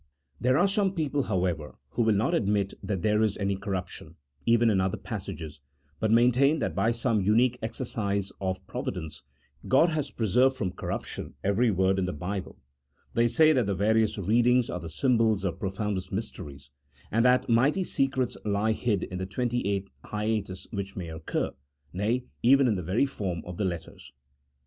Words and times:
There 0.39 0.57
are 0.57 0.67
some 0.67 0.95
people, 0.95 1.21
however, 1.21 1.77
who 1.89 2.01
will 2.01 2.15
not 2.15 2.33
admit 2.33 2.73
that 2.81 3.03
there 3.03 3.21
is 3.21 3.37
any 3.37 3.55
corruption, 3.55 4.15
even 4.47 4.71
in 4.71 4.81
other 4.81 4.97
passages, 4.97 5.61
but 5.99 6.09
main 6.09 6.31
tain 6.31 6.57
that 6.57 6.73
by 6.73 6.89
some 6.89 7.21
unique 7.21 7.59
exercise 7.61 8.31
of 8.41 8.65
providence 8.65 9.21
God 9.67 9.89
has 9.89 10.09
preserved 10.09 10.55
from 10.57 10.71
corruption 10.71 11.35
every 11.43 11.69
word 11.69 11.99
in 11.99 12.05
the 12.05 12.13
Bible: 12.13 12.57
they 13.13 13.27
say 13.27 13.53
that 13.53 13.67
the 13.67 13.75
various 13.75 14.17
readings 14.17 14.71
are 14.71 14.79
the 14.79 14.89
symbols 14.89 15.43
of 15.45 15.59
pro 15.59 15.69
foundest 15.69 16.11
mysteries, 16.11 16.71
and 17.11 17.23
that 17.23 17.47
mighty 17.47 17.83
secrets 17.83 18.35
lie 18.43 18.71
hid 18.71 19.03
in 19.03 19.19
the 19.19 19.27
twenty 19.27 19.63
eight 19.67 19.87
hiatus 20.05 20.65
which 20.71 20.97
occur, 20.97 21.51
nay, 21.93 22.25
even 22.41 22.67
in 22.67 22.73
the 22.73 22.81
very 22.81 23.05
form 23.05 23.43
of 23.45 23.57
the 23.57 23.65
letters. 23.65 24.11